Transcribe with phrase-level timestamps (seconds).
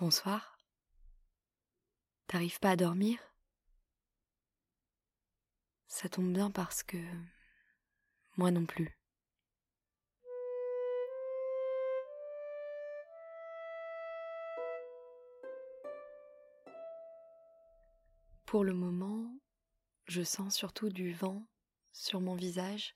[0.00, 0.56] Bonsoir.
[2.28, 3.18] T'arrives pas à dormir?
[5.88, 6.98] Ça tombe bien parce que...
[8.36, 8.96] Moi non plus.
[18.46, 19.36] Pour le moment,
[20.06, 21.44] je sens surtout du vent
[21.90, 22.94] sur mon visage.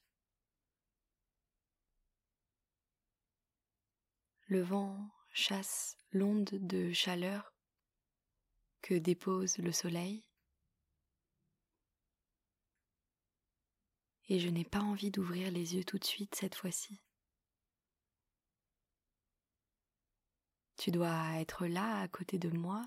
[4.47, 7.55] Le vent chasse l'onde de chaleur
[8.83, 10.25] que dépose le soleil.
[14.29, 17.03] Et je n'ai pas envie d'ouvrir les yeux tout de suite cette fois-ci.
[20.77, 22.85] Tu dois être là à côté de moi.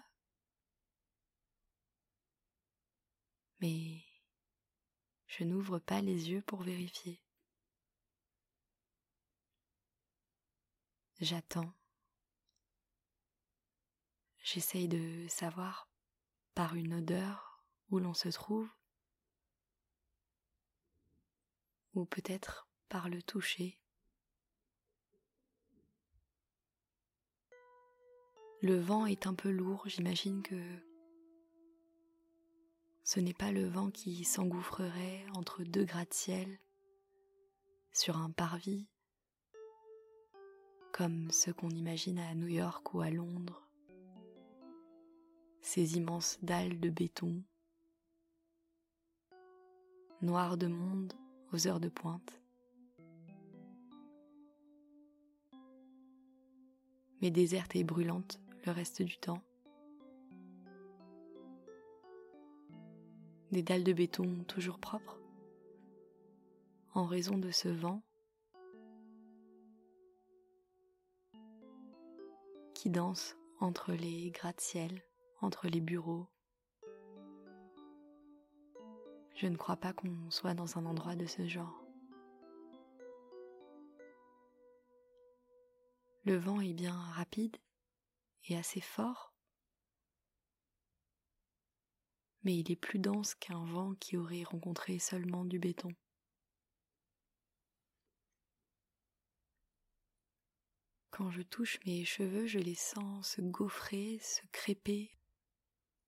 [3.60, 4.04] Mais
[5.28, 7.22] je n'ouvre pas les yeux pour vérifier.
[11.20, 11.74] J'attends.
[14.46, 15.90] J'essaye de savoir
[16.54, 18.70] par une odeur où l'on se trouve,
[21.96, 23.80] ou peut-être par le toucher.
[28.62, 30.62] Le vent est un peu lourd, j'imagine que
[33.04, 36.60] ce n'est pas le vent qui s'engouffrerait entre deux gratte-ciel
[37.92, 38.88] sur un parvis,
[40.92, 43.65] comme ceux qu'on imagine à New York ou à Londres
[45.66, 47.44] ces immenses dalles de béton,
[50.22, 51.12] noires de monde
[51.52, 52.40] aux heures de pointe.
[57.22, 59.42] mais désertes et brûlantes le reste du temps.
[63.52, 65.20] Des dalles de béton toujours propres,
[66.94, 68.04] en raison de ce vent
[72.76, 75.02] qui danse entre les gratte-ciels
[75.46, 76.28] entre les bureaux.
[79.36, 81.84] Je ne crois pas qu'on soit dans un endroit de ce genre.
[86.24, 87.56] Le vent est bien rapide
[88.46, 89.36] et assez fort,
[92.44, 95.92] mais il est plus dense qu'un vent qui aurait rencontré seulement du béton.
[101.12, 105.16] Quand je touche mes cheveux, je les sens se gaufrer, se crêper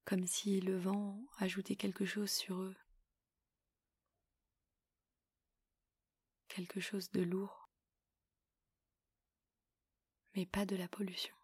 [0.07, 2.77] comme si le vent ajoutait quelque chose sur eux,
[6.47, 7.69] quelque chose de lourd,
[10.33, 11.35] mais pas de la pollution.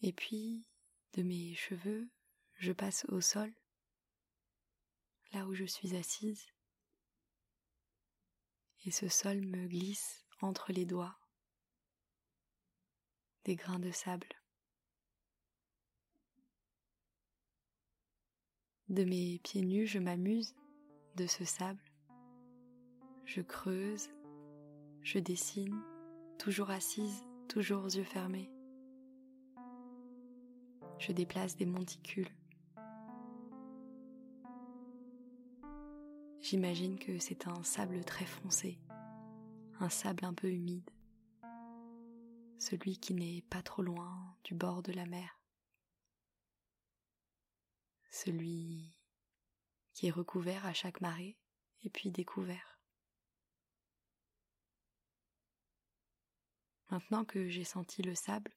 [0.00, 0.64] Et puis,
[1.12, 2.08] de mes cheveux,
[2.54, 3.52] je passe au sol,
[5.32, 6.46] là où je suis assise,
[8.86, 11.19] et ce sol me glisse entre les doigts
[13.44, 14.28] des grains de sable.
[18.88, 20.54] De mes pieds nus, je m'amuse
[21.16, 21.82] de ce sable.
[23.24, 24.10] Je creuse,
[25.02, 25.80] je dessine,
[26.38, 28.50] toujours assise, toujours aux yeux fermés.
[30.98, 32.30] Je déplace des monticules.
[36.40, 38.78] J'imagine que c'est un sable très foncé,
[39.78, 40.90] un sable un peu humide
[42.60, 45.40] celui qui n'est pas trop loin du bord de la mer,
[48.10, 48.98] celui
[49.94, 51.38] qui est recouvert à chaque marée
[51.82, 52.78] et puis découvert.
[56.90, 58.52] Maintenant que j'ai senti le sable,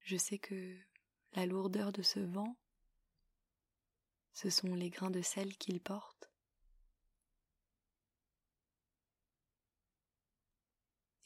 [0.00, 0.78] je sais que
[1.32, 2.56] la lourdeur de ce vent,
[4.32, 6.30] ce sont les grains de sel qu'il porte,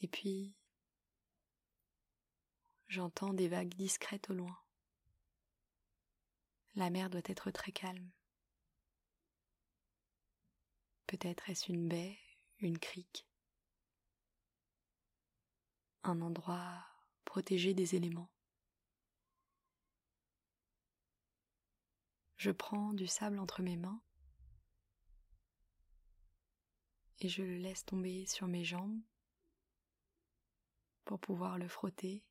[0.11, 0.53] puis,
[2.87, 4.57] j'entends des vagues discrètes au loin.
[6.75, 8.11] La mer doit être très calme.
[11.07, 12.17] Peut-être est-ce une baie,
[12.59, 13.27] une crique,
[16.03, 16.85] un endroit
[17.25, 18.31] protégé des éléments.
[22.37, 24.01] Je prends du sable entre mes mains
[27.19, 28.99] et je le laisse tomber sur mes jambes
[31.11, 32.23] pour pouvoir le frotter,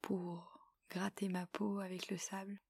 [0.00, 0.58] pour
[0.90, 2.60] gratter ma peau avec le sable,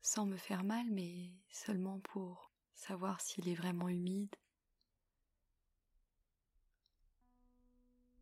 [0.00, 4.36] sans me faire mal, mais seulement pour savoir s'il est vraiment humide,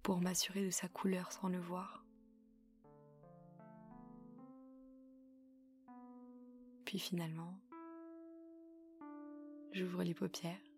[0.03, 2.03] pour m'assurer de sa couleur sans le voir.
[6.87, 7.61] Puis finalement,
[9.73, 10.72] j'ouvre les paupières.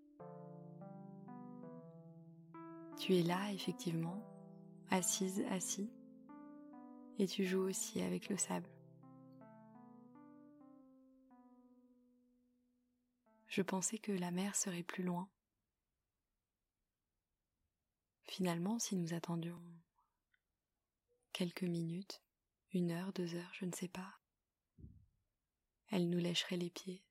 [3.04, 4.24] Tu es là, effectivement,
[4.88, 5.90] assise, assis,
[7.18, 8.70] et tu joues aussi avec le sable.
[13.46, 15.28] Je pensais que la mer serait plus loin.
[18.22, 19.60] Finalement, si nous attendions
[21.34, 22.22] quelques minutes,
[22.72, 24.18] une heure, deux heures, je ne sais pas,
[25.90, 27.04] elle nous lècherait les pieds.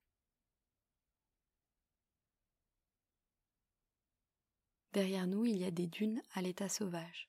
[4.93, 7.27] Derrière nous, il y a des dunes à l'état sauvage.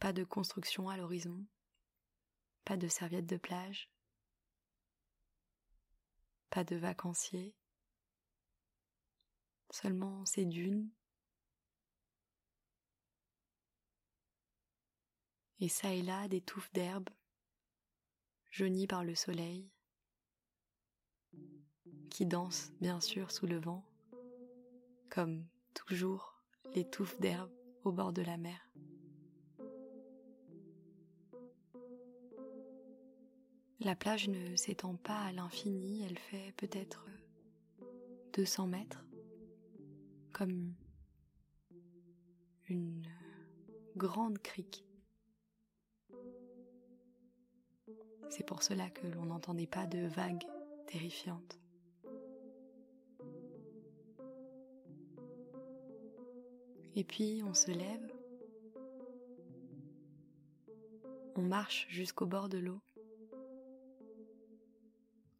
[0.00, 1.46] Pas de construction à l'horizon,
[2.64, 3.88] pas de serviettes de plage,
[6.50, 7.54] pas de vacanciers,
[9.70, 10.90] seulement ces dunes.
[15.60, 17.08] Et ça et là des touffes d'herbe,
[18.50, 19.70] jaunies par le soleil,
[22.10, 23.86] qui dansent bien sûr sous le vent,
[25.12, 25.44] comme
[25.74, 26.42] toujours
[26.74, 27.50] les touffes d'herbe
[27.84, 28.72] au bord de la mer.
[33.80, 37.06] La plage ne s'étend pas à l'infini, elle fait peut-être
[38.32, 39.04] 200 mètres,
[40.32, 40.72] comme
[42.70, 43.06] une
[43.96, 44.86] grande crique.
[48.30, 50.46] C'est pour cela que l'on n'entendait pas de vagues
[50.86, 51.58] terrifiantes.
[56.94, 58.12] Et puis on se lève,
[61.36, 62.80] on marche jusqu'au bord de l'eau.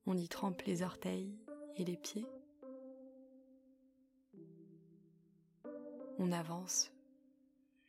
[0.06, 1.38] On y trempe les orteils
[1.76, 2.26] et les pieds.
[6.18, 6.90] On avance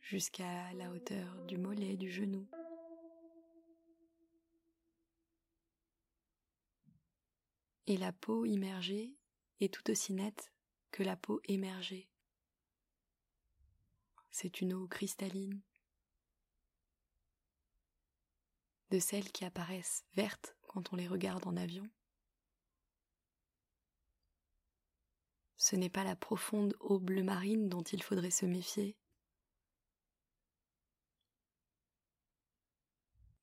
[0.00, 2.46] jusqu'à la hauteur du mollet, du genou.
[7.86, 9.14] Et la peau immergée
[9.60, 10.52] est tout aussi nette
[10.90, 12.08] que la peau émergée.
[14.36, 15.62] C'est une eau cristalline,
[18.90, 21.88] de celles qui apparaissent vertes quand on les regarde en avion.
[25.56, 28.98] Ce n'est pas la profonde eau bleu marine dont il faudrait se méfier.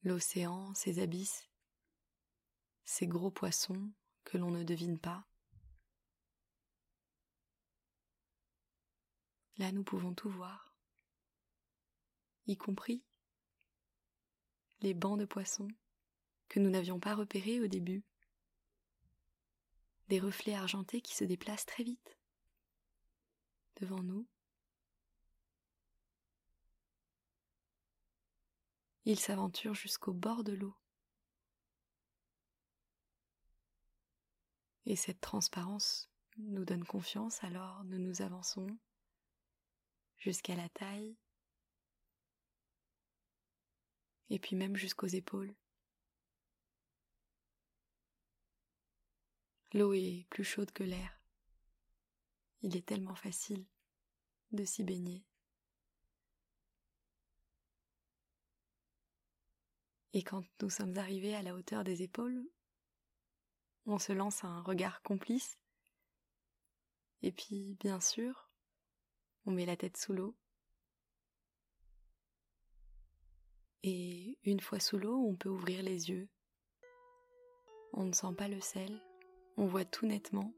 [0.03, 1.49] L'océan, ses abysses,
[2.83, 3.93] ces gros poissons
[4.25, 5.25] que l'on ne devine pas.
[9.55, 10.70] Là, nous pouvons tout voir,
[12.51, 13.01] y compris
[14.81, 15.69] les bancs de poissons
[16.49, 18.03] que nous n'avions pas repérés au début
[20.09, 22.17] des reflets argentés qui se déplacent très vite
[23.79, 24.27] devant nous.
[29.05, 30.75] Ils s'aventurent jusqu'au bord de l'eau.
[34.85, 38.67] Et cette transparence nous donne confiance, alors nous nous avançons
[40.17, 41.15] jusqu'à la taille
[44.31, 45.53] et puis même jusqu'aux épaules.
[49.73, 51.21] L'eau est plus chaude que l'air.
[52.61, 53.65] Il est tellement facile
[54.53, 55.25] de s'y baigner.
[60.13, 62.49] Et quand nous sommes arrivés à la hauteur des épaules,
[63.85, 65.57] on se lance un regard complice.
[67.21, 68.49] Et puis, bien sûr,
[69.45, 70.37] on met la tête sous l'eau.
[73.83, 76.29] Et une fois sous l'eau, on peut ouvrir les yeux.
[77.93, 79.01] On ne sent pas le sel,
[79.57, 80.53] on voit tout nettement,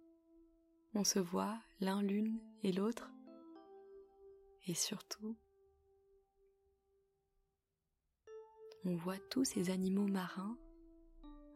[0.93, 3.09] on se voit l'un l'une et l'autre,
[4.67, 5.35] et surtout,
[8.85, 10.57] on voit tous ces animaux marins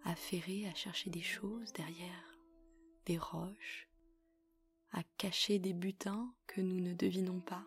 [0.03, 2.37] affairés à chercher des choses derrière
[3.05, 3.87] des roches,
[4.91, 7.65] à cacher des butins que nous ne devinons pas.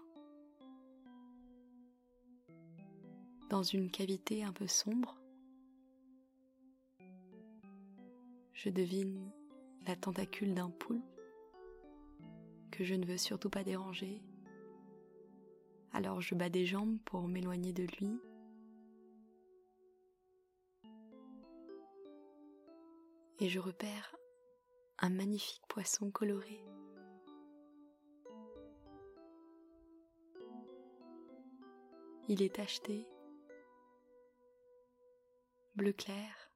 [3.50, 5.20] Dans une cavité un peu sombre,
[8.52, 9.28] je devine
[9.88, 11.02] la tentacule d'un poulpe
[12.70, 14.22] que je ne veux surtout pas déranger.
[15.92, 18.20] Alors je bats des jambes pour m'éloigner de lui.
[23.40, 24.14] Et je repère
[25.00, 26.62] un magnifique poisson coloré.
[32.28, 33.08] Il est tacheté,
[35.88, 36.50] clair.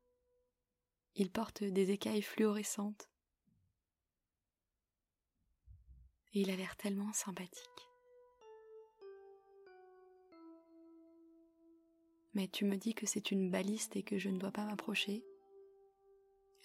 [1.16, 3.08] Il porte des écailles fluorescentes.
[6.34, 7.88] Et il a l'air tellement sympathique.
[12.34, 15.24] Mais tu me dis que c'est une baliste et que je ne dois pas m'approcher.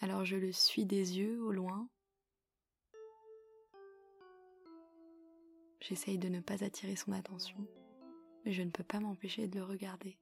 [0.01, 1.87] Alors je le suis des yeux au loin.
[5.79, 7.57] J'essaye de ne pas attirer son attention,
[8.43, 10.17] mais je ne peux pas m'empêcher de le regarder.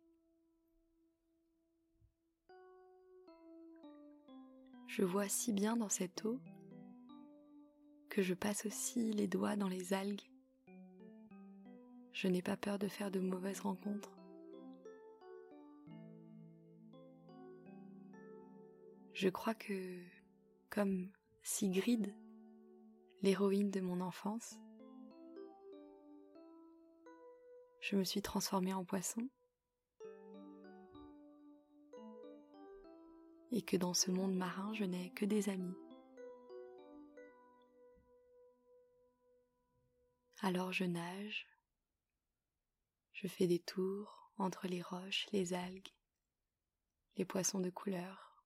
[4.97, 6.39] Je vois si bien dans cette eau
[8.09, 10.27] que je passe aussi les doigts dans les algues.
[12.13, 14.17] Je n'ai pas peur de faire de mauvaises rencontres.
[19.13, 20.01] Je crois que,
[20.71, 21.11] comme
[21.43, 22.11] Sigrid,
[23.21, 24.57] l'héroïne de mon enfance,
[27.81, 29.29] je me suis transformée en poisson
[33.51, 35.75] et que dans ce monde marin je n'ai que des amis.
[40.41, 41.47] Alors je nage,
[43.13, 45.93] je fais des tours entre les roches, les algues,
[47.15, 48.43] les poissons de couleur.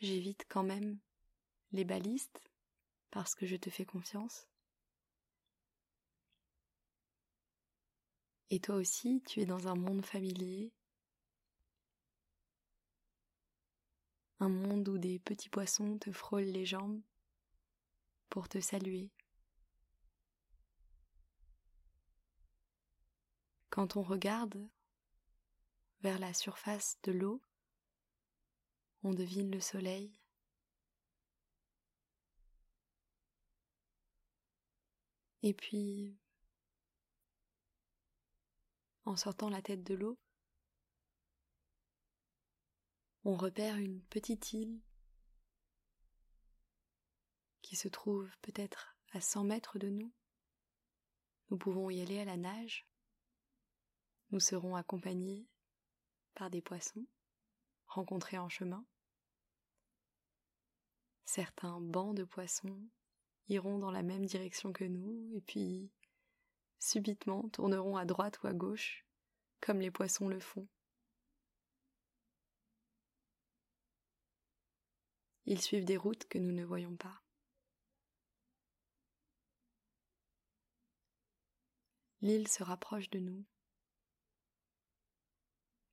[0.00, 0.98] J'évite quand même
[1.72, 2.42] les balistes
[3.10, 4.46] parce que je te fais confiance.
[8.50, 10.72] Et toi aussi, tu es dans un monde familier,
[14.40, 17.00] un monde où des petits poissons te frôlent les jambes
[18.28, 19.10] pour te saluer.
[23.70, 24.68] Quand on regarde
[26.00, 27.42] vers la surface de l'eau,
[29.02, 30.18] on devine le soleil.
[35.42, 36.16] Et puis,
[39.04, 40.18] en sortant la tête de l'eau,
[43.28, 44.80] on repère une petite île
[47.60, 50.12] qui se trouve peut-être à 100 mètres de nous.
[51.50, 52.86] Nous pouvons y aller à la nage.
[54.30, 55.48] Nous serons accompagnés
[56.36, 57.04] par des poissons
[57.88, 58.86] rencontrés en chemin.
[61.24, 62.80] Certains bancs de poissons
[63.48, 65.90] iront dans la même direction que nous et puis
[66.78, 69.04] subitement tourneront à droite ou à gauche
[69.60, 70.68] comme les poissons le font.
[75.46, 77.22] Ils suivent des routes que nous ne voyons pas.
[82.20, 83.44] L'île se rapproche de nous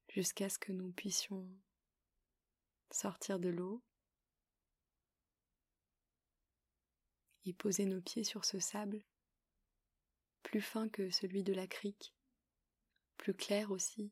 [0.08, 1.48] jusqu'à ce que nous puissions
[2.90, 3.84] sortir de l'eau
[7.46, 9.04] et poser nos pieds sur ce sable,
[10.42, 12.16] plus fin que celui de la crique,
[13.18, 14.12] plus clair aussi,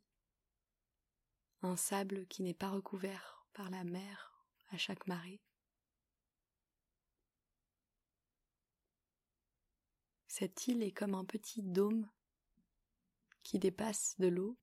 [1.61, 4.30] un sable qui n'est pas recouvert par la mer
[4.71, 5.41] à chaque marée.
[10.27, 12.09] Cette île est comme un petit dôme
[13.43, 14.57] qui dépasse de l'eau.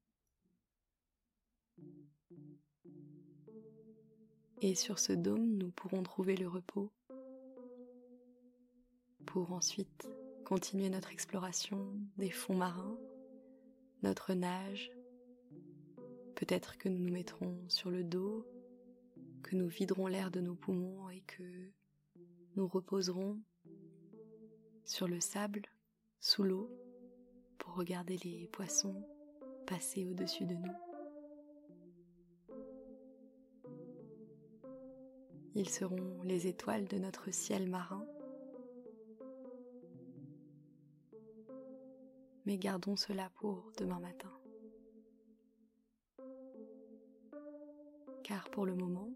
[4.60, 6.90] Et sur ce dôme, nous pourrons trouver le repos
[9.26, 10.08] pour ensuite
[10.44, 12.98] continuer notre exploration des fonds marins,
[14.02, 14.90] notre nage.
[16.34, 18.46] Peut-être que nous nous mettrons sur le dos
[19.42, 21.71] que nous viderons l'air de nos poumons et que
[22.57, 23.40] nous reposerons
[24.85, 25.62] sur le sable,
[26.21, 26.71] sous l'eau,
[27.59, 29.04] pour regarder les poissons
[29.66, 30.73] passer au-dessus de nous.
[35.54, 38.07] Ils seront les étoiles de notre ciel marin.
[42.47, 44.30] Mais gardons cela pour demain matin.
[48.23, 49.11] Car pour le moment,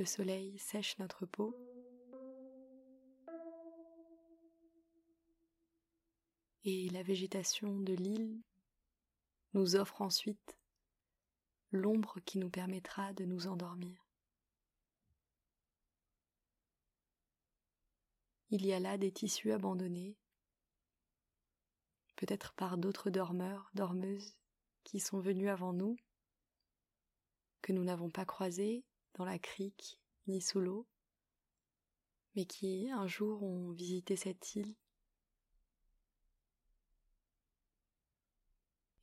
[0.00, 1.54] Le soleil sèche notre peau.
[6.64, 8.40] Et la végétation de l'île
[9.52, 10.56] nous offre ensuite
[11.70, 14.08] l'ombre qui nous permettra de nous endormir.
[18.48, 20.16] Il y a là des tissus abandonnés,
[22.16, 24.34] peut-être par d'autres dormeurs, dormeuses
[24.82, 25.98] qui sont venus avant nous,
[27.60, 28.82] que nous n'avons pas croisés
[29.24, 30.86] la crique ni sous l'eau,
[32.34, 34.76] mais qui un jour ont visité cette île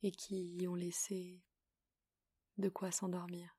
[0.02, 1.42] et qui y ont laissé
[2.56, 3.56] de quoi s'endormir.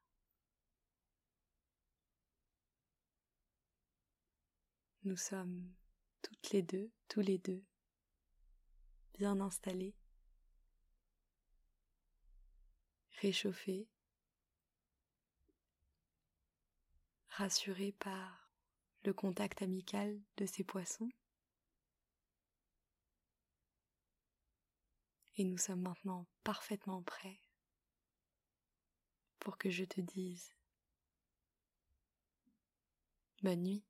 [5.03, 5.73] Nous sommes
[6.21, 7.63] toutes les deux, tous les deux,
[9.17, 9.95] bien installés,
[13.21, 13.87] réchauffés,
[17.39, 18.51] rassuré par
[19.05, 21.09] le contact amical de ces poissons.
[25.37, 27.39] Et nous sommes maintenant parfaitement prêts
[29.39, 30.53] pour que je te dise
[33.41, 33.85] bonne nuit.